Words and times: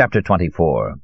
Chapter 0.00 0.22
24 0.22 0.96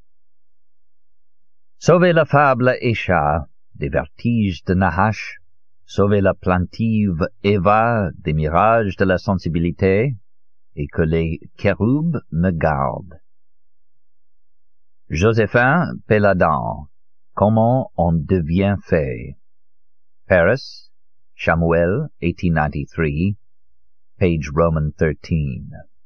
Sauvez 1.77 2.13
la 2.13 2.25
fable 2.25 2.75
Écha 2.81 3.45
des 3.75 3.89
vertiges 3.89 4.63
de 4.63 4.73
Nahash, 4.73 5.37
sauvez 5.85 6.19
la 6.19 6.33
plaintive 6.33 7.27
Eva 7.43 8.09
des 8.15 8.33
mirages 8.33 8.95
de 8.95 9.05
la 9.05 9.19
sensibilité, 9.19 10.15
et 10.75 10.87
que 10.87 11.03
les 11.03 11.39
chérubes 11.59 12.21
me 12.31 12.49
gardent. 12.49 13.21
Joséphin 15.11 15.93
Péladan, 16.07 16.87
Comment 17.35 17.91
on 17.97 18.13
devient 18.13 18.77
fée. 18.81 19.37
Paris, 20.27 20.89
Chamuel, 21.35 22.09
1893, 22.23 23.35
page 24.17 24.49
Roman 24.55 24.89
13. 24.97 25.96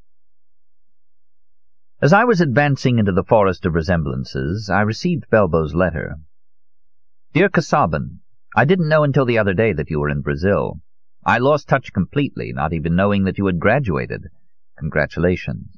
As 2.04 2.14
I 2.14 2.24
was 2.24 2.42
advancing 2.42 2.98
into 2.98 3.12
the 3.12 3.24
forest 3.24 3.64
of 3.64 3.76
resemblances, 3.76 4.72
I 4.72 4.82
received 4.82 5.30
Belbo's 5.30 5.76
letter. 5.76 6.16
Dear 7.32 7.48
Casaubon, 7.48 8.22
I 8.56 8.66
didn't 8.66 8.90
know 8.90 9.04
until 9.04 9.24
the 9.24 9.38
other 9.38 9.54
day 9.54 9.72
that 9.74 9.92
you 9.92 10.00
were 10.00 10.10
in 10.10 10.22
Brazil. 10.22 10.82
I 11.24 11.38
lost 11.38 11.70
touch 11.70 11.94
completely, 11.94 12.54
not 12.54 12.74
even 12.74 12.96
knowing 12.96 13.26
that 13.26 13.38
you 13.38 13.46
had 13.46 13.60
graduated. 13.60 14.32
Congratulations. 14.80 15.78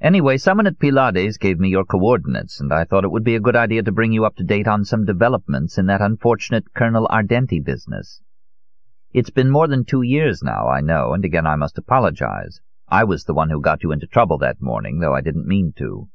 Anyway, 0.00 0.38
someone 0.38 0.66
at 0.66 0.80
Pilade's 0.80 1.38
gave 1.38 1.60
me 1.60 1.68
your 1.68 1.84
coordinates, 1.84 2.60
and 2.60 2.72
I 2.72 2.82
thought 2.82 3.04
it 3.04 3.12
would 3.12 3.22
be 3.22 3.36
a 3.36 3.40
good 3.40 3.54
idea 3.54 3.84
to 3.84 3.92
bring 3.92 4.10
you 4.10 4.24
up 4.24 4.34
to 4.38 4.42
date 4.42 4.66
on 4.66 4.84
some 4.84 5.04
developments 5.04 5.78
in 5.78 5.86
that 5.86 6.00
unfortunate 6.00 6.74
Colonel 6.74 7.06
Ardenti 7.06 7.64
business. 7.64 8.20
It's 9.12 9.30
been 9.30 9.50
more 9.52 9.68
than 9.68 9.84
two 9.84 10.02
years 10.02 10.42
now, 10.42 10.66
I 10.66 10.80
know, 10.80 11.12
and 11.12 11.24
again 11.24 11.46
I 11.46 11.54
must 11.54 11.78
apologize. 11.78 12.60
I 12.92 13.04
was 13.04 13.24
the 13.24 13.32
one 13.32 13.48
who 13.48 13.62
got 13.62 13.82
you 13.82 13.90
into 13.90 14.06
trouble 14.06 14.36
that 14.36 14.60
morning, 14.60 14.98
though 14.98 15.14
I 15.14 15.22
didn't 15.22 15.46
mean 15.46 15.72
to. 15.78 16.10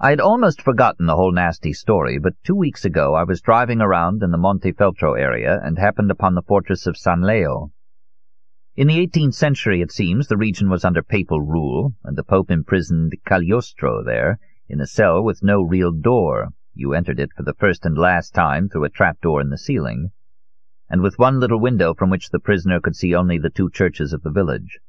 I 0.00 0.10
had 0.10 0.18
almost 0.18 0.60
forgotten 0.60 1.06
the 1.06 1.14
whole 1.14 1.30
nasty 1.30 1.72
story, 1.72 2.18
but 2.18 2.34
two 2.42 2.56
weeks 2.56 2.84
ago 2.84 3.14
I 3.14 3.22
was 3.22 3.40
driving 3.40 3.80
around 3.80 4.24
in 4.24 4.32
the 4.32 4.36
Montefeltro 4.36 5.16
area 5.16 5.60
and 5.62 5.78
happened 5.78 6.10
upon 6.10 6.34
the 6.34 6.42
fortress 6.42 6.88
of 6.88 6.96
San 6.96 7.22
Leo. 7.22 7.70
In 8.74 8.88
the 8.88 8.98
eighteenth 8.98 9.36
century, 9.36 9.80
it 9.80 9.92
seems, 9.92 10.26
the 10.26 10.36
region 10.36 10.70
was 10.70 10.84
under 10.84 11.04
papal 11.04 11.40
rule, 11.40 11.94
and 12.02 12.16
the 12.16 12.24
Pope 12.24 12.50
imprisoned 12.50 13.14
Cagliostro 13.24 14.02
there, 14.02 14.40
in 14.68 14.80
a 14.80 14.88
cell 14.88 15.22
with 15.22 15.44
no 15.44 15.62
real 15.62 15.92
door. 15.92 16.48
You 16.74 16.94
entered 16.94 17.20
it 17.20 17.30
for 17.36 17.44
the 17.44 17.54
first 17.54 17.86
and 17.86 17.96
last 17.96 18.34
time 18.34 18.68
through 18.68 18.86
a 18.86 18.90
trapdoor 18.90 19.40
in 19.40 19.50
the 19.50 19.56
ceiling, 19.56 20.10
and 20.90 21.00
with 21.00 21.16
one 21.20 21.38
little 21.38 21.60
window 21.60 21.94
from 21.94 22.10
which 22.10 22.30
the 22.30 22.40
prisoner 22.40 22.80
could 22.80 22.96
see 22.96 23.14
only 23.14 23.38
the 23.38 23.50
two 23.50 23.70
churches 23.70 24.12
of 24.12 24.22
the 24.22 24.32
village. 24.32 24.80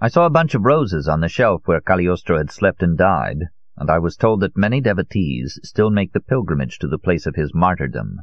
I 0.00 0.06
saw 0.06 0.26
a 0.26 0.30
bunch 0.30 0.54
of 0.54 0.64
roses 0.64 1.08
on 1.08 1.20
the 1.20 1.28
shelf 1.28 1.62
where 1.66 1.80
Cagliostro 1.80 2.38
had 2.38 2.52
slept 2.52 2.84
and 2.84 2.96
died, 2.96 3.48
and 3.76 3.90
I 3.90 3.98
was 3.98 4.16
told 4.16 4.38
that 4.40 4.56
many 4.56 4.80
devotees 4.80 5.58
still 5.64 5.90
make 5.90 6.12
the 6.12 6.20
pilgrimage 6.20 6.78
to 6.78 6.86
the 6.86 7.00
place 7.00 7.26
of 7.26 7.34
his 7.34 7.52
martyrdom. 7.52 8.22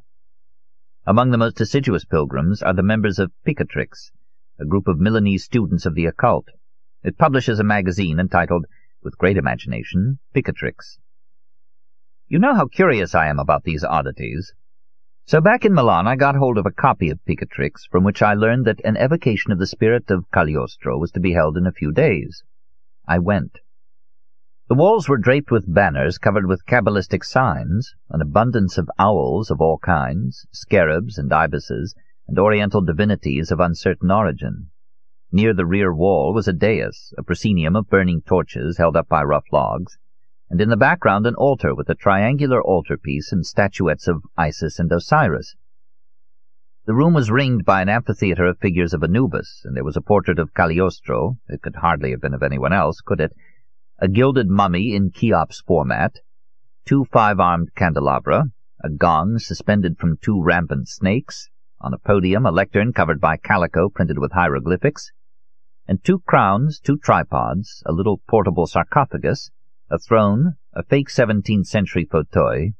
Among 1.06 1.32
the 1.32 1.38
most 1.38 1.59
assiduous 1.59 2.06
pilgrims 2.06 2.64
are 2.64 2.73
the 2.73 2.82
members 2.82 3.20
of 3.20 3.34
Picatrix, 3.45 4.12
a 4.58 4.64
group 4.64 4.88
of 4.88 5.02
Milanese 5.02 5.44
students 5.44 5.86
of 5.86 5.95
the 5.95 6.06
occult. 6.06 6.48
It 7.04 7.17
publishes 7.17 7.59
a 7.59 7.66
magazine 7.66 8.22
entitled, 8.22 8.67
with 9.04 9.17
great 9.17 9.36
imagination, 9.36 10.20
Picatrix. 10.34 10.98
You 12.30 12.39
know 12.39 12.56
how 12.56 12.67
curious 12.67 13.14
I 13.14 13.28
am 13.28 13.38
about 13.38 13.66
these 13.66 13.84
oddities. 13.84 14.54
So 15.28 15.42
back 15.42 15.66
in 15.66 15.73
Milan 15.73 16.06
I 16.06 16.16
got 16.18 16.36
hold 16.36 16.59
of 16.59 16.68
a 16.68 16.72
copy 16.72 17.09
of 17.09 17.26
Picatrix, 17.26 17.88
from 17.90 18.04
which 18.04 18.22
I 18.22 18.36
learned 18.36 18.66
that 18.66 18.80
an 18.86 18.95
evocation 18.95 19.52
of 19.52 19.58
the 19.58 19.66
spirit 19.66 20.12
of 20.12 20.30
Cagliostro 20.32 21.00
was 21.00 21.09
to 21.14 21.20
be 21.20 21.34
held 21.34 21.58
in 21.58 21.66
a 21.66 21.72
few 21.72 21.92
days. 21.92 22.44
I 23.08 23.17
went. 23.17 23.58
The 24.70 24.76
walls 24.76 25.09
were 25.09 25.17
draped 25.17 25.50
with 25.50 25.73
banners 25.73 26.20
covered 26.20 26.45
with 26.45 26.67
cabalistic 26.67 27.23
signs, 27.23 27.95
an 28.12 28.22
abundance 28.22 28.78
of 28.78 28.88
owls 29.00 29.50
of 29.50 29.62
all 29.62 29.80
kinds, 29.80 30.45
scarabs 30.52 31.17
and 31.17 31.33
ibises, 31.33 31.95
and 32.28 32.38
oriental 32.38 32.82
divinities 32.82 33.49
of 33.52 33.60
uncertain 33.60 34.11
origin. 34.11 34.70
Near 35.32 35.55
the 35.55 35.66
rear 35.66 35.92
wall 35.92 36.36
was 36.36 36.48
a 36.48 36.54
dais, 36.54 37.16
a 37.17 37.23
proscenium 37.23 37.76
of 37.76 37.89
burning 37.89 38.22
torches 38.22 38.78
held 38.78 38.95
up 38.95 39.08
by 39.08 39.23
rough 39.23 39.52
logs, 39.52 39.98
and 40.50 40.61
in 40.61 40.70
the 40.70 40.78
background 40.78 41.26
an 41.26 41.36
altar 41.36 41.73
with 41.73 41.89
a 41.89 41.95
triangular 41.95 42.64
altarpiece 42.64 43.32
and 43.32 43.45
statuettes 43.45 44.08
of 44.08 44.23
Isis 44.38 44.80
and 44.80 44.92
Osiris. 44.92 45.56
The 46.86 46.94
room 46.94 47.16
was 47.16 47.32
ringed 47.32 47.66
by 47.66 47.82
an 47.82 47.89
amphitheatre 47.89 48.45
of 48.45 48.60
figures 48.60 48.94
of 48.94 49.02
Anubis, 49.02 49.64
and 49.66 49.76
there 49.76 49.84
was 49.84 49.98
a 49.98 50.02
portrait 50.02 50.38
of 50.38 50.54
Cagliostro, 50.54 51.38
it 51.48 51.64
could 51.64 51.78
hardly 51.78 52.11
have 52.11 52.22
been 52.22 52.36
of 52.36 52.44
anyone 52.44 52.73
else, 52.73 53.02
could 53.02 53.20
it, 53.20 53.34
a 53.98 54.08
gilded 54.08 54.48
mummy 54.48 54.94
in 54.94 55.11
Cheops 55.11 55.61
format, 55.61 56.20
two 56.86 57.05
five-armed 57.05 57.73
candelabra, 57.73 58.52
a 58.84 58.89
gong 58.89 59.39
suspended 59.39 59.98
from 59.98 60.17
two 60.22 60.44
rampant 60.44 60.88
snakes, 60.88 61.50
on 61.82 61.92
a 61.92 61.98
podium 61.98 62.45
a 62.45 62.52
lectern 62.52 62.94
covered 62.94 63.20
by 63.20 63.36
calico 63.36 63.89
printed 63.89 64.20
with 64.20 64.34
hieroglyphics, 64.34 65.11
and 65.88 66.04
two 66.04 66.20
crowns, 66.20 66.80
two 66.80 66.98
tripods, 66.98 67.82
a 67.88 67.92
little 67.92 68.22
portable 68.28 68.67
sarcophagus, 68.67 69.50
a 69.90 70.00
throne, 70.00 70.56
a 70.73 70.84
fake 70.84 71.10
17th 71.10 71.68
century 71.68 72.06
fauteuil, 72.06 72.72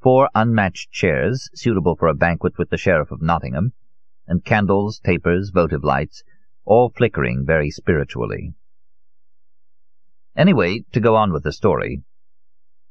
four 0.00 0.28
unmatched 0.36 0.92
chairs 0.92 1.50
suitable 1.52 1.96
for 1.96 2.06
a 2.06 2.14
banquet 2.14 2.56
with 2.58 2.70
the 2.70 2.76
Sheriff 2.76 3.10
of 3.10 3.20
Nottingham, 3.20 3.72
and 4.28 4.44
candles, 4.44 5.00
tapers, 5.00 5.50
votive 5.50 5.82
lights, 5.82 6.22
all 6.64 6.90
flickering 6.90 7.44
very 7.44 7.70
spiritually. 7.70 8.54
Anyway, 10.36 10.84
to 10.92 11.00
go 11.00 11.16
on 11.16 11.32
with 11.32 11.42
the 11.42 11.52
story. 11.52 12.02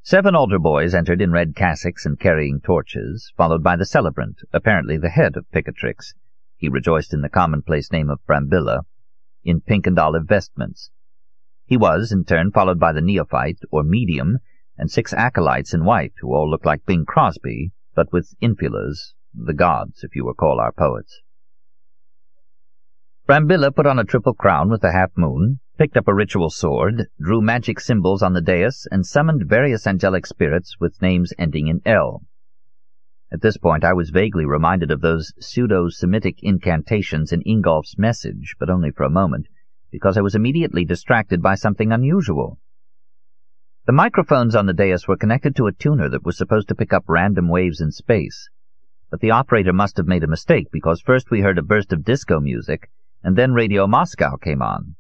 Seven 0.02 0.36
altar 0.36 0.60
boys 0.60 0.94
entered 0.94 1.22
in 1.22 1.32
red 1.32 1.56
cassocks 1.56 2.06
and 2.06 2.20
carrying 2.20 2.60
torches, 2.60 3.32
followed 3.38 3.64
by 3.64 3.78
the 3.78 3.86
celebrant, 3.86 4.42
apparently 4.52 4.98
the 4.98 5.10
head 5.10 5.38
of 5.38 5.50
Picatrix, 5.52 6.14
he 6.58 6.68
rejoiced 6.68 7.14
in 7.14 7.22
the 7.22 7.30
commonplace 7.30 7.92
name 7.94 8.10
of 8.10 8.20
Brambilla, 8.26 8.82
in 9.46 9.62
pink 9.62 9.88
and 9.88 9.98
olive 9.98 10.26
vestments, 10.26 10.92
he 11.66 11.78
was, 11.78 12.12
in 12.12 12.26
turn, 12.26 12.52
followed 12.52 12.80
by 12.80 12.92
the 12.92 13.02
neophyte, 13.02 13.60
or 13.72 13.84
medium, 13.84 14.40
and 14.78 14.92
six 14.92 15.14
acolytes 15.14 15.74
in 15.74 15.86
white, 15.86 16.14
who 16.20 16.34
all 16.34 16.50
looked 16.50 16.66
like 16.66 16.86
Bing 16.86 17.06
Crosby, 17.06 17.72
but 17.96 18.12
with 18.12 18.36
infulas, 18.42 19.14
the 19.34 19.54
gods, 19.54 20.04
if 20.04 20.16
you 20.16 20.28
recall 20.28 20.60
our 20.60 20.72
poets. 20.72 21.22
Brambilla 23.26 23.72
put 23.72 23.86
on 23.86 24.00
a 24.00 24.04
triple 24.04 24.34
crown 24.34 24.70
with 24.70 24.84
a 24.84 24.92
half-moon, 24.92 25.60
picked 25.78 25.96
up 25.96 26.08
a 26.08 26.14
ritual 26.14 26.50
sword, 26.50 27.08
drew 27.22 27.42
magic 27.42 27.80
symbols 27.80 28.22
on 28.22 28.34
the 28.34 28.42
dais, 28.42 28.88
and 28.92 29.06
summoned 29.06 29.48
various 29.48 29.88
angelic 29.88 30.26
spirits 30.26 30.76
with 30.80 31.02
names 31.02 31.32
ending 31.40 31.68
in 31.68 31.82
L. 31.86 32.24
At 33.32 33.42
this 33.42 33.58
point 33.58 33.84
I 33.84 33.94
was 33.94 34.12
vaguely 34.12 34.46
reminded 34.46 34.92
of 34.92 35.02
those 35.02 35.34
pseudo-Semitic 35.40 36.44
incantations 36.44 37.32
in 37.32 37.42
Ingolf's 37.44 37.98
message, 37.98 38.56
but 38.60 38.70
only 38.70 38.92
for 38.92 39.04
a 39.04 39.10
moment, 39.10 39.48
because 39.94 40.18
I 40.18 40.22
was 40.22 40.34
immediately 40.34 40.86
distracted 40.86 41.40
by 41.40 41.54
something 41.54 41.92
unusual. 41.92 42.58
The 43.86 43.94
microphones 43.94 44.56
on 44.56 44.66
the 44.66 44.74
dais 44.74 45.08
were 45.08 45.18
connected 45.18 45.56
to 45.56 45.68
a 45.68 45.72
tuner 45.72 46.10
that 46.10 46.26
was 46.26 46.36
supposed 46.36 46.68
to 46.70 46.76
pick 46.76 46.92
up 46.92 47.04
random 47.08 47.48
waves 47.48 47.80
in 47.80 47.92
space, 47.92 48.50
but 49.12 49.20
the 49.20 49.30
operator 49.30 49.72
must 49.72 49.98
have 49.98 50.08
made 50.08 50.24
a 50.24 50.28
mistake 50.36 50.72
because 50.72 51.00
first 51.00 51.30
we 51.30 51.42
heard 51.42 51.60
a 51.60 51.62
burst 51.62 51.94
of 51.94 52.04
disco 52.04 52.40
music, 52.40 52.90
and 53.22 53.36
then 53.36 53.54
Radio 53.54 53.86
Moscow 53.86 54.36
came 54.36 54.64
on. 54.64 54.96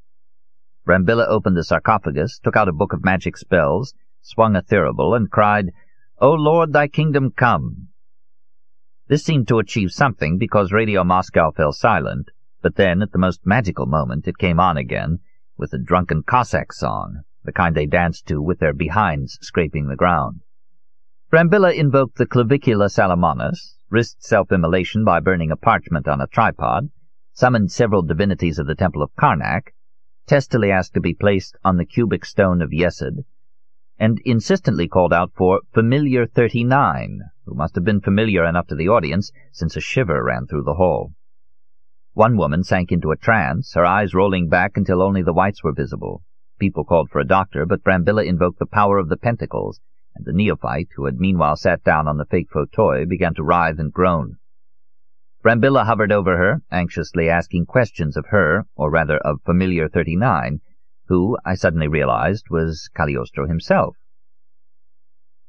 Brambilla 0.85 1.25
opened 1.27 1.57
the 1.57 1.63
sarcophagus, 1.63 2.37
took 2.37 2.55
out 2.55 2.67
a 2.67 2.71
book 2.71 2.93
of 2.93 3.03
magic 3.03 3.35
spells, 3.35 3.95
swung 4.21 4.55
a 4.55 4.61
thurible, 4.61 5.15
and 5.15 5.31
cried, 5.31 5.71
O 6.19 6.33
Lord, 6.33 6.71
thy 6.71 6.87
kingdom 6.87 7.31
come! 7.31 7.87
This 9.07 9.23
seemed 9.23 9.47
to 9.47 9.57
achieve 9.57 9.91
something 9.91 10.37
because 10.37 10.71
Radio 10.71 11.03
Moscow 11.03 11.49
fell 11.49 11.73
silent, 11.73 12.29
but 12.63 12.77
then, 12.77 13.01
at 13.01 13.11
the 13.11 13.19
most 13.19 13.45
magical 13.45 13.85
moment, 13.85 14.25
it 14.25 14.37
came 14.37 14.57
on 14.57 14.77
again, 14.77 15.19
with 15.57 15.73
a 15.73 15.77
drunken 15.77 16.23
Cossack 16.23 16.71
song, 16.71 17.21
the 17.43 17.51
kind 17.51 17.75
they 17.75 17.85
danced 17.85 18.25
to 18.25 18.41
with 18.41 18.59
their 18.59 18.73
behinds 18.73 19.37
scraping 19.41 19.89
the 19.89 19.97
ground. 19.97 20.39
Brambilla 21.29 21.73
invoked 21.73 22.15
the 22.17 22.25
Clavicula 22.25 22.87
Salomonis, 22.87 23.75
risked 23.89 24.23
self-immolation 24.23 25.03
by 25.03 25.19
burning 25.19 25.51
a 25.51 25.57
parchment 25.57 26.07
on 26.07 26.21
a 26.21 26.27
tripod, 26.27 26.89
summoned 27.33 27.69
several 27.69 28.01
divinities 28.01 28.57
of 28.57 28.65
the 28.65 28.75
Temple 28.75 29.03
of 29.03 29.13
Karnak, 29.15 29.73
testily 30.25 30.71
asked 30.71 30.93
to 30.93 31.01
be 31.01 31.13
placed 31.13 31.57
on 31.65 31.75
the 31.75 31.85
cubic 31.85 32.23
stone 32.23 32.61
of 32.61 32.71
Yesod, 32.71 33.25
and 33.99 34.21
insistently 34.23 34.87
called 34.87 35.11
out 35.11 35.33
for 35.35 35.59
Familiar 35.73 36.25
39, 36.25 37.19
who 37.45 37.55
must 37.55 37.75
have 37.75 37.83
been 37.83 37.99
familiar 37.99 38.45
enough 38.45 38.67
to 38.67 38.75
the 38.75 38.87
audience, 38.87 39.33
since 39.51 39.75
a 39.75 39.81
shiver 39.81 40.23
ran 40.23 40.47
through 40.47 40.63
the 40.63 40.75
hall. 40.75 41.13
One 42.15 42.37
woman 42.37 42.63
sank 42.63 42.91
into 42.91 43.09
a 43.09 43.17
trance, 43.17 43.73
her 43.73 43.85
eyes 43.85 44.13
rolling 44.13 44.47
back 44.47 44.77
until 44.77 45.01
only 45.01 45.23
the 45.23 45.33
whites 45.33 45.63
were 45.63 45.73
visible. 45.73 46.21
People 46.59 46.83
called 46.83 47.09
for 47.09 47.19
a 47.19 47.25
doctor, 47.25 47.65
but 47.65 47.83
Brambilla 47.83 48.23
invoked 48.23 48.59
the 48.59 48.67
power 48.67 48.99
of 48.99 49.09
the 49.09 49.17
pentacles, 49.17 49.81
and 50.13 50.23
the 50.23 50.31
neophyte, 50.31 50.89
who 50.95 51.05
had 51.05 51.19
meanwhile 51.19 51.55
sat 51.55 51.83
down 51.83 52.07
on 52.07 52.17
the 52.17 52.27
fake 52.27 52.51
fauteuil, 52.51 53.07
began 53.07 53.33
to 53.33 53.43
writhe 53.43 53.79
and 53.79 53.91
groan. 53.91 54.37
Brambilla 55.41 55.85
hovered 55.85 56.11
over 56.11 56.37
her, 56.37 56.61
anxiously 56.69 57.29
asking 57.29 57.65
questions 57.65 58.15
of 58.15 58.27
her, 58.27 58.65
or 58.75 58.91
rather 58.91 59.17
of 59.17 59.41
Familiar 59.41 59.89
39, 59.89 60.61
who, 61.07 61.35
I 61.43 61.55
suddenly 61.55 61.87
realized, 61.87 62.45
was 62.51 62.91
Cagliostro 62.95 63.47
himself. 63.47 63.97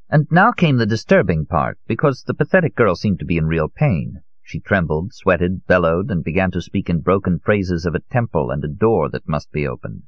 And 0.09 0.27
now 0.31 0.51
came 0.51 0.79
the 0.79 0.87
disturbing 0.87 1.45
part, 1.45 1.79
because 1.87 2.23
the 2.23 2.33
pathetic 2.33 2.75
girl 2.75 2.95
seemed 2.97 3.19
to 3.19 3.27
be 3.27 3.37
in 3.37 3.47
real 3.47 3.69
pain. 3.69 4.23
She 4.47 4.61
trembled, 4.61 5.15
sweated, 5.15 5.67
bellowed, 5.67 6.11
and 6.11 6.23
began 6.23 6.51
to 6.51 6.61
speak 6.61 6.91
in 6.91 7.01
broken 7.01 7.39
phrases 7.39 7.87
of 7.87 7.95
a 7.95 8.01
temple 8.01 8.51
and 8.51 8.63
a 8.63 8.69
door 8.69 9.09
that 9.09 9.27
must 9.27 9.51
be 9.51 9.67
opened. 9.67 10.03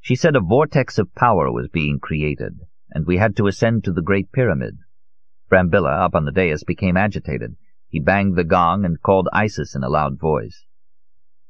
She 0.00 0.16
said 0.16 0.36
a 0.36 0.40
vortex 0.40 0.98
of 0.98 1.14
power 1.14 1.50
was 1.50 1.68
being 1.68 1.98
created, 1.98 2.60
and 2.90 3.06
we 3.06 3.16
had 3.16 3.34
to 3.36 3.46
ascend 3.46 3.84
to 3.84 3.92
the 3.92 4.02
Great 4.02 4.32
Pyramid. 4.32 4.78
Brambilla, 5.48 5.90
up 5.90 6.14
on 6.14 6.26
the 6.26 6.30
dais, 6.30 6.62
became 6.62 6.98
agitated. 6.98 7.56
He 7.88 8.00
banged 8.00 8.36
the 8.36 8.44
gong 8.44 8.84
and 8.84 9.00
called 9.00 9.30
Isis 9.32 9.74
in 9.74 9.82
a 9.82 9.88
loud 9.88 10.20
voice. 10.20 10.66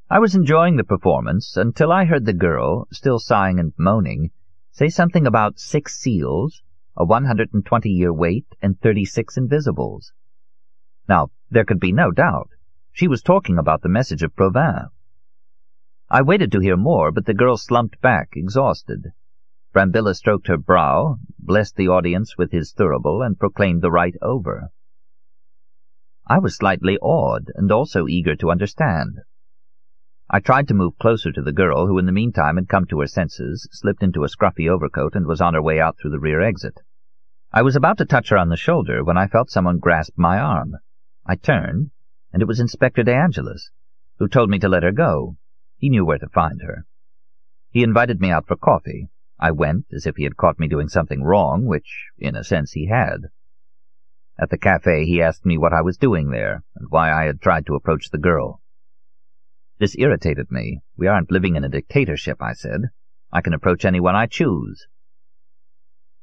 I 0.08 0.20
was 0.20 0.36
enjoying 0.36 0.76
the 0.76 0.84
performance 0.84 1.56
until 1.56 1.90
I 1.90 2.04
heard 2.04 2.26
the 2.26 2.32
girl, 2.32 2.86
still 2.92 3.18
sighing 3.18 3.58
and 3.58 3.72
moaning, 3.76 4.30
say 4.70 4.88
something 4.88 5.26
about 5.26 5.58
six 5.58 5.98
seals, 5.98 6.62
a 6.96 7.04
120-year 7.04 8.12
wait, 8.12 8.46
and 8.62 8.80
36 8.80 9.36
invisibles. 9.36 10.12
Now, 11.08 11.30
there 11.50 11.64
could 11.64 11.80
be 11.80 11.92
no 11.92 12.10
doubt. 12.10 12.50
She 12.92 13.08
was 13.08 13.22
talking 13.22 13.56
about 13.56 13.80
the 13.80 13.88
message 13.88 14.22
of 14.22 14.36
Provins. 14.36 14.90
I 16.10 16.22
waited 16.22 16.52
to 16.52 16.60
hear 16.60 16.76
more, 16.76 17.10
but 17.12 17.24
the 17.24 17.34
girl 17.34 17.56
slumped 17.56 18.00
back, 18.00 18.30
exhausted. 18.34 19.12
Brambilla 19.72 20.14
stroked 20.14 20.48
her 20.48 20.58
brow, 20.58 21.18
blessed 21.38 21.76
the 21.76 21.88
audience 21.88 22.36
with 22.36 22.52
his 22.52 22.72
thurible, 22.72 23.22
and 23.22 23.38
proclaimed 23.38 23.80
the 23.82 23.90
rite 23.90 24.16
over. 24.20 24.70
I 26.26 26.38
was 26.38 26.56
slightly 26.56 26.98
awed, 26.98 27.52
and 27.54 27.72
also 27.72 28.06
eager 28.06 28.36
to 28.36 28.50
understand. 28.50 29.20
I 30.28 30.40
tried 30.40 30.68
to 30.68 30.74
move 30.74 30.98
closer 30.98 31.32
to 31.32 31.40
the 31.40 31.52
girl, 31.52 31.86
who 31.86 31.98
in 31.98 32.04
the 32.04 32.12
meantime 32.12 32.56
had 32.56 32.68
come 32.68 32.84
to 32.86 33.00
her 33.00 33.06
senses, 33.06 33.66
slipped 33.72 34.02
into 34.02 34.24
a 34.24 34.28
scruffy 34.28 34.68
overcoat, 34.68 35.14
and 35.14 35.26
was 35.26 35.40
on 35.40 35.54
her 35.54 35.62
way 35.62 35.80
out 35.80 35.96
through 35.96 36.10
the 36.10 36.20
rear 36.20 36.42
exit. 36.42 36.80
I 37.50 37.62
was 37.62 37.76
about 37.76 37.96
to 37.98 38.04
touch 38.04 38.28
her 38.28 38.36
on 38.36 38.50
the 38.50 38.56
shoulder 38.56 39.02
when 39.02 39.16
I 39.16 39.26
felt 39.26 39.50
someone 39.50 39.78
grasp 39.78 40.14
my 40.18 40.38
arm. 40.38 40.76
I 41.28 41.36
turned, 41.36 41.90
and 42.32 42.40
it 42.40 42.48
was 42.48 42.58
Inspector 42.58 43.02
De 43.02 43.14
Angelis, 43.14 43.70
who 44.18 44.28
told 44.28 44.48
me 44.48 44.58
to 44.60 44.68
let 44.68 44.82
her 44.82 44.92
go. 44.92 45.36
He 45.76 45.90
knew 45.90 46.04
where 46.04 46.18
to 46.18 46.28
find 46.28 46.62
her. 46.62 46.86
He 47.70 47.82
invited 47.82 48.18
me 48.18 48.30
out 48.30 48.46
for 48.46 48.56
coffee. 48.56 49.10
I 49.38 49.50
went, 49.50 49.84
as 49.92 50.06
if 50.06 50.16
he 50.16 50.24
had 50.24 50.38
caught 50.38 50.58
me 50.58 50.68
doing 50.68 50.88
something 50.88 51.22
wrong, 51.22 51.66
which, 51.66 52.06
in 52.18 52.34
a 52.34 52.42
sense, 52.42 52.72
he 52.72 52.86
had. 52.86 53.26
At 54.38 54.48
the 54.48 54.56
cafe 54.56 55.04
he 55.04 55.20
asked 55.20 55.44
me 55.44 55.58
what 55.58 55.74
I 55.74 55.82
was 55.82 55.98
doing 55.98 56.30
there, 56.30 56.64
and 56.74 56.88
why 56.88 57.12
I 57.12 57.26
had 57.26 57.42
tried 57.42 57.66
to 57.66 57.74
approach 57.74 58.08
the 58.08 58.18
girl. 58.18 58.62
This 59.78 59.96
irritated 59.98 60.50
me. 60.50 60.80
We 60.96 61.08
aren't 61.08 61.30
living 61.30 61.56
in 61.56 61.62
a 61.64 61.68
dictatorship, 61.68 62.40
I 62.40 62.54
said. 62.54 62.90
I 63.30 63.42
can 63.42 63.52
approach 63.52 63.84
anyone 63.84 64.16
I 64.16 64.26
choose. 64.26 64.86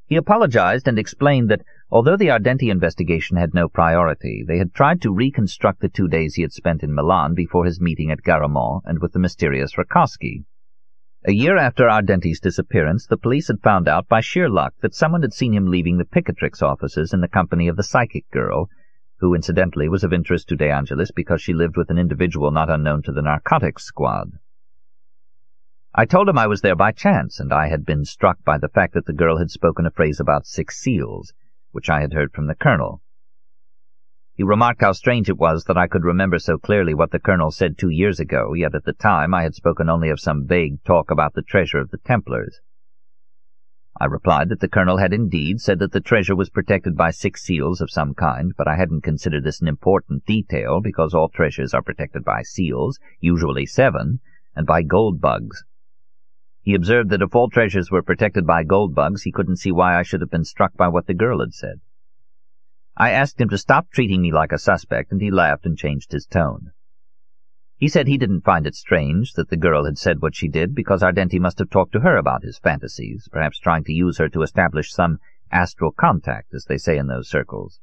He 0.07 0.15
apologized 0.15 0.87
and 0.87 0.97
explained 0.97 1.49
that, 1.51 1.63
although 1.91 2.17
the 2.17 2.29
Ardenti 2.29 2.69
investigation 2.69 3.37
had 3.37 3.53
no 3.53 3.69
priority, 3.69 4.43
they 4.47 4.57
had 4.57 4.73
tried 4.73 5.01
to 5.01 5.13
reconstruct 5.13 5.81
the 5.81 5.89
two 5.89 6.07
days 6.07 6.35
he 6.35 6.41
had 6.41 6.51
spent 6.51 6.83
in 6.83 6.93
Milan 6.93 7.33
before 7.33 7.65
his 7.65 7.79
meeting 7.79 8.11
at 8.11 8.23
Garamond 8.23 8.81
and 8.85 8.99
with 8.99 9.13
the 9.13 9.19
mysterious 9.19 9.77
Rakowski. 9.77 10.45
A 11.27 11.33
year 11.33 11.57
after 11.57 11.85
Ardenti's 11.85 12.39
disappearance, 12.39 13.07
the 13.07 13.17
police 13.17 13.47
had 13.47 13.61
found 13.61 13.87
out 13.87 14.07
by 14.07 14.21
sheer 14.21 14.47
luck 14.47 14.73
that 14.81 14.93
someone 14.93 15.23
had 15.23 15.33
seen 15.33 15.53
him 15.53 15.67
leaving 15.67 15.97
the 15.97 16.05
Picatrix 16.05 16.61
offices 16.61 17.13
in 17.13 17.21
the 17.21 17.27
company 17.27 17.67
of 17.67 17.77
the 17.77 17.83
psychic 17.83 18.29
girl, 18.29 18.69
who 19.17 19.33
incidentally 19.33 19.89
was 19.89 20.03
of 20.03 20.13
interest 20.13 20.49
to 20.49 20.55
De 20.55 20.69
Angelis 20.69 21.11
because 21.11 21.41
she 21.41 21.53
lived 21.53 21.77
with 21.77 21.89
an 21.89 21.97
individual 21.97 22.51
not 22.51 22.69
unknown 22.69 23.01
to 23.01 23.11
the 23.11 23.21
narcotics 23.21 23.83
squad. 23.85 24.33
I 25.95 26.05
told 26.05 26.29
him 26.29 26.38
I 26.38 26.45
was 26.45 26.61
there 26.61 26.75
by 26.75 26.91
chance, 26.91 27.39
and 27.39 27.53
I 27.53 27.69
had 27.69 27.85
been 27.85 28.05
struck 28.05 28.43
by 28.43 28.57
the 28.57 28.69
fact 28.69 28.93
that 28.93 29.05
the 29.05 29.13
girl 29.13 29.38
had 29.38 29.49
spoken 29.49 29.85
a 29.85 29.91
phrase 29.91 30.19
about 30.19 30.45
six 30.45 30.77
seals, 30.77 31.33
which 31.75 31.89
I 31.89 32.00
had 32.00 32.13
heard 32.13 32.31
from 32.31 32.48
the 32.48 32.56
colonel. 32.56 33.01
He 34.33 34.44
remarked 34.44 34.80
how 34.80 34.94
strange 34.94 35.27
it 35.27 35.38
was 35.38 35.66
that 35.66 35.77
I 35.77 35.88
could 35.88 36.06
remember 36.06 36.39
so 36.39 36.57
clearly 36.57 36.94
what 36.94 37.12
the 37.12 37.19
colonel 37.19 37.51
said 37.51 37.77
two 37.77 37.89
years 37.89 38.18
ago, 38.18 38.54
yet 38.54 38.74
at 38.74 38.86
the 38.86 38.94
time 38.94 39.33
I 39.33 39.44
had 39.44 39.56
spoken 39.56 39.89
only 39.89 40.07
of 40.07 40.22
some 40.22 40.48
vague 40.48 40.81
talk 40.86 41.12
about 41.12 41.33
the 41.33 41.42
treasure 41.42 41.80
of 41.80 41.92
the 41.92 41.98
Templars. 41.98 42.62
I 44.00 44.06
replied 44.06 44.48
that 44.50 44.62
the 44.62 44.69
colonel 44.69 45.00
had 45.00 45.12
indeed 45.12 45.60
said 45.60 45.80
that 45.80 45.92
the 45.92 46.00
treasure 46.00 46.36
was 46.36 46.50
protected 46.50 46.95
by 46.95 47.12
six 47.12 47.44
seals 47.44 47.81
of 47.81 47.92
some 47.92 48.13
kind, 48.13 48.54
but 48.57 48.69
I 48.69 48.77
hadn't 48.77 49.04
considered 49.04 49.44
this 49.44 49.62
an 49.62 49.68
important 49.68 50.25
detail 50.25 50.80
because 50.80 51.13
all 51.13 51.27
treasures 51.27 51.74
are 51.74 51.81
protected 51.81 52.24
by 52.24 52.42
seals, 52.44 53.00
usually 53.19 53.66
seven, 53.66 54.22
and 54.56 54.66
by 54.66 54.81
gold 54.81 55.19
bugs. 55.19 55.66
He 56.65 56.73
observed 56.73 57.12
that 57.12 57.21
if 57.21 57.35
all 57.35 57.47
treasures 57.47 57.91
were 57.91 58.01
protected 58.01 58.47
by 58.47 58.63
gold 58.63 58.95
bugs, 58.95 59.21
he 59.21 59.31
couldn't 59.31 59.57
see 59.57 59.71
why 59.71 60.00
I 60.00 60.01
should 60.01 60.21
have 60.21 60.31
been 60.31 60.44
struck 60.44 60.75
by 60.75 60.88
what 60.88 61.06
the 61.06 61.13
girl 61.13 61.39
had 61.41 61.53
said. 61.53 61.79
I 62.97 63.12
asked 63.12 63.39
him 63.39 63.50
to 63.50 63.57
stop 63.59 63.91
treating 63.91 64.19
me 64.23 64.31
like 64.31 64.51
a 64.51 64.57
suspect, 64.57 65.12
and 65.12 65.21
he 65.21 65.29
laughed 65.29 65.67
and 65.67 65.77
changed 65.77 66.12
his 66.12 66.25
tone. 66.25 66.71
He 67.77 67.88
said 67.88 68.07
he 68.07 68.17
didn't 68.17 68.45
find 68.45 68.65
it 68.65 68.73
strange 68.73 69.33
that 69.33 69.50
the 69.50 69.57
girl 69.57 69.85
had 69.85 70.00
said 70.00 70.23
what 70.23 70.35
she 70.35 70.47
did 70.47 70.73
because 70.73 71.03
Ardenti 71.03 71.39
must 71.39 71.59
have 71.59 71.69
talked 71.69 71.91
to 71.91 72.00
her 72.00 72.17
about 72.17 72.41
his 72.41 72.57
fantasies, 72.57 73.29
perhaps 73.31 73.59
trying 73.59 73.83
to 73.83 73.94
use 73.94 74.17
her 74.17 74.29
to 74.29 74.41
establish 74.41 74.91
some 74.91 75.19
astral 75.51 75.91
contact, 75.91 76.51
as 76.56 76.65
they 76.65 76.79
say 76.79 76.97
in 76.97 77.06
those 77.06 77.29
circles. 77.29 77.79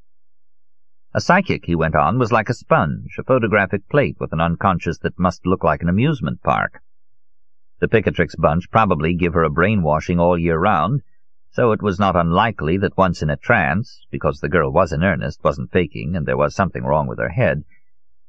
A 1.15 1.21
psychic, 1.21 1.67
he 1.67 1.77
went 1.77 1.95
on, 1.95 2.19
was 2.19 2.33
like 2.33 2.49
a 2.49 2.55
sponge, 2.55 3.15
a 3.17 3.23
photographic 3.23 3.89
plate 3.89 4.17
with 4.19 4.33
an 4.33 4.41
unconscious 4.41 4.99
that 4.99 5.21
must 5.21 5.47
look 5.47 5.63
like 5.63 5.83
an 5.83 5.89
amusement 5.89 6.43
park. 6.43 6.81
The 7.83 7.89
Picatrix 7.89 8.37
bunch 8.37 8.71
probably 8.71 9.13
give 9.13 9.35
her 9.35 9.43
a 9.43 9.51
brainwashing 9.51 10.21
all 10.21 10.39
year 10.39 10.57
round, 10.57 11.03
so 11.51 11.73
it 11.73 11.83
was 11.83 11.99
not 11.99 12.15
unlikely 12.15 12.77
that 12.77 12.97
once 12.97 13.23
in 13.23 13.29
a 13.29 13.37
trance, 13.37 14.07
because 14.09 14.39
the 14.39 14.49
girl 14.49 14.71
was 14.71 14.93
in 14.93 15.03
earnest, 15.03 15.43
wasn't 15.43 15.73
faking, 15.73 16.15
and 16.15 16.25
there 16.25 16.37
was 16.37 16.55
something 16.55 16.85
wrong 16.85 17.09
with 17.09 17.19
her 17.19 17.31
head, 17.31 17.65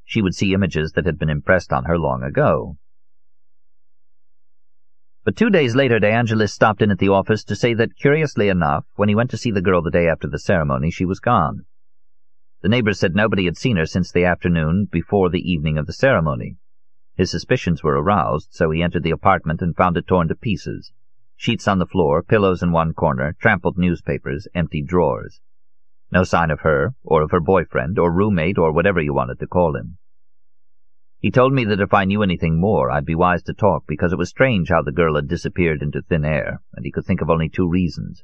she 0.04 0.24
would 0.24 0.34
see 0.34 0.56
images 0.56 0.94
that 0.94 1.06
had 1.06 1.20
been 1.20 1.30
impressed 1.30 1.72
on 1.72 1.84
her 1.84 2.00
long 2.00 2.24
ago. 2.24 2.78
But 5.24 5.36
two 5.36 5.52
days 5.52 5.76
later 5.76 6.00
De 6.00 6.10
Angelis 6.10 6.52
stopped 6.52 6.82
in 6.82 6.90
at 6.90 6.98
the 6.98 7.10
office 7.10 7.44
to 7.44 7.56
say 7.56 7.76
that, 7.76 7.96
curiously 7.96 8.50
enough, 8.50 8.86
when 8.96 9.08
he 9.08 9.14
went 9.14 9.30
to 9.30 9.38
see 9.38 9.52
the 9.52 9.62
girl 9.62 9.84
the 9.84 9.92
day 9.92 10.08
after 10.08 10.28
the 10.28 10.40
ceremony, 10.40 10.90
she 10.90 11.06
was 11.06 11.20
gone. 11.20 11.66
The 12.62 12.70
neighbors 12.70 13.00
said 13.00 13.14
nobody 13.14 13.46
had 13.46 13.58
seen 13.58 13.78
her 13.78 13.86
since 13.86 14.12
the 14.12 14.26
afternoon 14.26 14.88
before 14.92 15.30
the 15.30 15.48
evening 15.48 15.78
of 15.78 15.86
the 15.86 15.94
ceremony. 15.94 16.58
His 17.16 17.32
suspicions 17.32 17.84
were 17.84 18.02
aroused, 18.02 18.54
so 18.54 18.72
he 18.72 18.82
entered 18.82 19.04
the 19.04 19.12
apartment 19.12 19.62
and 19.62 19.76
found 19.76 19.98
it 19.98 20.08
torn 20.08 20.28
to 20.30 20.36
pieces 20.36 20.92
sheets 21.44 21.68
on 21.68 21.78
the 21.78 21.86
floor, 21.86 22.24
pillows 22.24 22.64
in 22.64 22.72
one 22.72 22.94
corner, 22.94 23.36
trampled 23.38 23.78
newspapers, 23.78 24.48
empty 24.56 24.82
drawers. 24.82 25.42
No 26.10 26.24
sign 26.24 26.50
of 26.50 26.62
her, 26.62 26.94
or 27.04 27.22
of 27.22 27.32
her 27.32 27.42
boyfriend, 27.42 28.00
or 28.00 28.14
roommate, 28.14 28.58
or 28.58 28.72
whatever 28.72 29.02
you 29.02 29.14
wanted 29.14 29.40
to 29.40 29.48
call 29.48 29.76
him. 29.76 29.98
He 31.20 31.32
told 31.32 31.52
me 31.52 31.66
that 31.66 31.82
if 31.82 31.94
I 31.94 32.06
knew 32.06 32.24
anything 32.24 32.62
more, 32.62 32.90
I'd 32.90 33.06
be 33.06 33.16
wise 33.16 33.44
to 33.44 33.54
talk, 33.54 33.86
because 33.88 34.14
it 34.14 34.18
was 34.18 34.30
strange 34.30 34.70
how 34.70 34.84
the 34.84 34.94
girl 34.94 35.16
had 35.16 35.28
disappeared 35.28 35.82
into 35.82 36.02
thin 36.02 36.24
air, 36.24 36.62
and 36.74 36.86
he 36.86 36.92
could 36.92 37.06
think 37.06 37.22
of 37.22 37.30
only 37.30 37.50
two 37.50 37.68
reasons. 37.68 38.24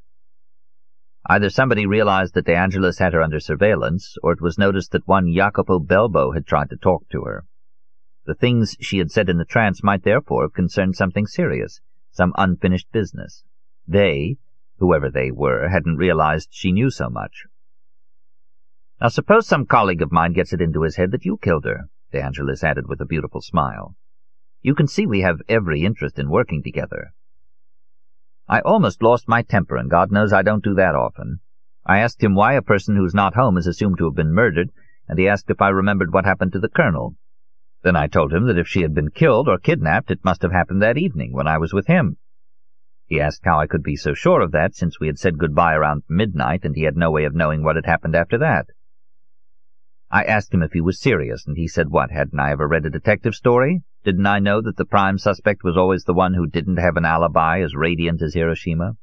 Either 1.26 1.50
somebody 1.50 1.84
realized 1.84 2.32
that 2.32 2.46
De 2.46 2.54
Angelis 2.54 3.00
had 3.00 3.12
her 3.12 3.20
under 3.20 3.40
surveillance, 3.40 4.16
or 4.22 4.32
it 4.32 4.40
was 4.40 4.56
noticed 4.56 4.92
that 4.92 5.06
one 5.06 5.30
Jacopo 5.30 5.78
Belbo 5.78 6.32
had 6.32 6.46
tried 6.46 6.70
to 6.70 6.76
talk 6.76 7.06
to 7.10 7.24
her. 7.24 7.44
The 8.26 8.34
things 8.34 8.76
she 8.80 8.98
had 8.98 9.10
said 9.10 9.28
in 9.28 9.38
the 9.38 9.44
trance 9.44 9.82
might 9.82 10.02
therefore 10.02 10.42
have 10.42 10.52
concerned 10.52 10.96
something 10.96 11.26
serious, 11.26 11.80
some 12.10 12.32
unfinished 12.36 12.92
business. 12.92 13.44
They, 13.88 14.36
whoever 14.78 15.10
they 15.10 15.30
were, 15.30 15.68
hadn't 15.68 15.96
realized 15.96 16.48
she 16.52 16.72
knew 16.72 16.90
so 16.90 17.08
much. 17.08 17.46
Now 19.00 19.08
suppose 19.08 19.46
some 19.46 19.64
colleague 19.64 20.02
of 20.02 20.12
mine 20.12 20.32
gets 20.32 20.52
it 20.52 20.60
into 20.60 20.82
his 20.82 20.96
head 20.96 21.10
that 21.12 21.24
you 21.24 21.38
killed 21.38 21.64
her, 21.64 21.88
De 22.12 22.22
Angelis 22.22 22.62
added 22.62 22.86
with 22.88 23.00
a 23.00 23.06
beautiful 23.06 23.40
smile. 23.40 23.96
You 24.62 24.74
can 24.74 24.86
see 24.86 25.06
we 25.06 25.22
have 25.22 25.40
every 25.48 25.84
interest 25.84 26.18
in 26.18 26.28
working 26.28 26.62
together. 26.62 27.14
I 28.46 28.60
almost 28.60 29.02
lost 29.02 29.28
my 29.28 29.42
temper, 29.42 29.76
and 29.76 29.88
God 29.88 30.12
knows 30.12 30.32
I 30.32 30.42
don't 30.42 30.62
do 30.62 30.74
that 30.74 30.94
often. 30.94 31.40
I 31.86 32.00
asked 32.00 32.22
him 32.22 32.34
why 32.34 32.52
a 32.52 32.62
person 32.62 32.96
who's 32.96 33.14
not 33.14 33.34
home 33.34 33.56
is 33.56 33.66
assumed 33.66 33.96
to 33.98 34.04
have 34.04 34.14
been 34.14 34.34
murdered, 34.34 34.70
and 35.08 35.18
he 35.18 35.28
asked 35.28 35.48
if 35.48 35.62
I 35.62 35.70
remembered 35.70 36.12
what 36.12 36.26
happened 36.26 36.52
to 36.52 36.60
the 36.60 36.68
colonel. 36.68 37.16
Then 37.82 37.96
I 37.96 38.06
told 38.06 38.32
him 38.32 38.46
that 38.46 38.58
if 38.58 38.68
she 38.68 38.82
had 38.82 38.94
been 38.94 39.10
killed 39.10 39.48
or 39.48 39.58
kidnapped, 39.58 40.10
it 40.10 40.24
must 40.24 40.42
have 40.42 40.52
happened 40.52 40.82
that 40.82 40.98
evening 40.98 41.32
when 41.32 41.46
I 41.46 41.58
was 41.58 41.72
with 41.72 41.86
him. 41.86 42.18
He 43.06 43.20
asked 43.20 43.44
how 43.44 43.58
I 43.58 43.66
could 43.66 43.82
be 43.82 43.96
so 43.96 44.14
sure 44.14 44.40
of 44.40 44.52
that, 44.52 44.74
since 44.74 45.00
we 45.00 45.06
had 45.06 45.18
said 45.18 45.38
goodbye 45.38 45.74
around 45.74 46.04
midnight, 46.08 46.64
and 46.64 46.76
he 46.76 46.82
had 46.82 46.96
no 46.96 47.10
way 47.10 47.24
of 47.24 47.34
knowing 47.34 47.62
what 47.62 47.76
had 47.76 47.86
happened 47.86 48.14
after 48.14 48.38
that. 48.38 48.66
I 50.10 50.24
asked 50.24 50.52
him 50.52 50.62
if 50.62 50.72
he 50.72 50.80
was 50.80 51.00
serious, 51.00 51.46
and 51.46 51.56
he 51.56 51.68
said 51.68 51.88
what, 51.88 52.10
hadn't 52.10 52.38
I 52.38 52.50
ever 52.52 52.68
read 52.68 52.84
a 52.84 52.90
detective 52.90 53.34
story? 53.34 53.82
Didn't 54.04 54.26
I 54.26 54.40
know 54.40 54.60
that 54.60 54.76
the 54.76 54.84
prime 54.84 55.18
suspect 55.18 55.64
was 55.64 55.76
always 55.76 56.04
the 56.04 56.14
one 56.14 56.34
who 56.34 56.46
didn't 56.46 56.78
have 56.78 56.96
an 56.96 57.04
alibi 57.04 57.60
as 57.60 57.74
radiant 57.74 58.20
as 58.20 58.34
Hiroshima? 58.34 58.96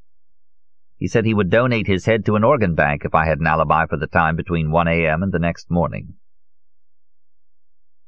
He 0.98 1.08
said 1.08 1.26
he 1.26 1.34
would 1.34 1.50
donate 1.50 1.88
his 1.88 2.06
head 2.06 2.26
to 2.26 2.36
an 2.36 2.44
organ 2.44 2.76
bank 2.76 3.04
if 3.06 3.16
I 3.16 3.26
had 3.26 3.40
an 3.40 3.48
alibi 3.48 3.86
for 3.88 3.98
the 3.98 4.08
time 4.08 4.36
between 4.36 4.72
1 4.72 4.88
a.m. 4.88 5.24
and 5.24 5.32
the 5.32 5.40
next 5.40 5.72
morning. 5.72 6.16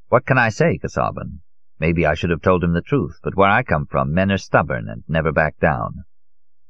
What 0.10 0.26
can 0.26 0.40
I 0.40 0.50
say, 0.50 0.80
Casaubon? 0.80 1.42
Maybe 1.80 2.04
I 2.04 2.16
should 2.16 2.32
have 2.32 2.42
told 2.42 2.64
him 2.64 2.74
the 2.74 2.82
truth, 2.82 3.20
but 3.24 3.36
where 3.36 3.50
I 3.50 3.62
come 3.62 3.86
from, 3.86 4.12
men 4.12 4.32
are 4.32 4.40
stubborn 4.40 4.90
and 4.90 5.04
never 5.08 5.32
back 5.32 5.60
down. 5.60 6.04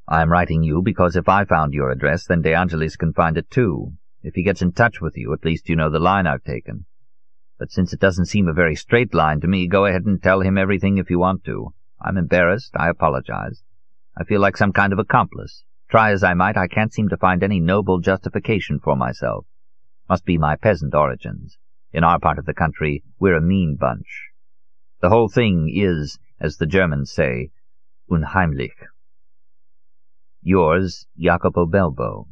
I 0.10 0.22
am 0.22 0.30
writing 0.30 0.62
you 0.62 0.82
because 0.82 1.16
if 1.16 1.30
I 1.30 1.46
found 1.46 1.74
your 1.74 1.90
address, 1.90 2.26
then 2.26 2.42
De 2.42 2.54
Angelis 2.54 2.98
can 2.98 3.14
find 3.14 3.38
it 3.38 3.50
too. 3.50 3.94
If 4.24 4.36
he 4.36 4.44
gets 4.44 4.62
in 4.62 4.74
touch 4.74 5.00
with 5.00 5.16
you, 5.16 5.32
at 5.32 5.46
least 5.46 5.70
you 5.70 5.78
know 5.78 5.90
the 5.90 6.00
line 6.00 6.28
I've 6.28 6.44
taken. 6.44 6.84
But 7.58 7.72
since 7.72 7.94
it 7.94 8.02
doesn't 8.02 8.26
seem 8.26 8.50
a 8.50 8.54
very 8.54 8.76
straight 8.76 9.14
line 9.14 9.40
to 9.40 9.48
me, 9.48 9.68
go 9.68 9.86
ahead 9.86 10.06
and 10.06 10.22
tell 10.22 10.42
him 10.42 10.58
everything 10.58 10.98
if 10.98 11.10
you 11.10 11.20
want 11.20 11.46
to. 11.46 11.74
I'm 12.02 12.18
embarrassed. 12.18 12.74
I 12.76 12.90
apologize. 12.90 13.64
I 14.18 14.26
feel 14.26 14.42
like 14.42 14.58
some 14.58 14.74
kind 14.74 14.92
of 14.92 15.00
accomplice. 15.00 15.64
Try 15.90 16.12
as 16.12 16.26
I 16.26 16.34
might, 16.34 16.58
I 16.58 16.68
can't 16.68 16.94
seem 16.94 17.08
to 17.08 17.18
find 17.18 17.42
any 17.42 17.62
noble 17.62 18.00
justification 18.00 18.82
for 18.82 18.98
myself. 18.98 19.46
Must 20.10 20.26
be 20.26 20.38
my 20.38 20.58
peasant 20.58 20.94
origins. 20.94 21.58
In 21.92 22.04
our 22.04 22.20
part 22.20 22.38
of 22.38 22.46
the 22.46 22.54
country, 22.54 23.04
we're 23.20 23.36
a 23.36 23.42
mean 23.42 23.76
bunch. 23.76 24.30
The 25.02 25.10
whole 25.10 25.30
thing 25.30 25.72
is, 25.74 26.20
as 26.40 26.58
the 26.58 26.68
Germans 26.68 27.12
say, 27.12 27.52
unheimlich. 28.10 28.76
Yours, 30.42 31.08
Jacopo 31.18 31.66
Belbo. 31.66 32.28